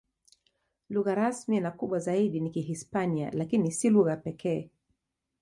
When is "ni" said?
2.39-2.49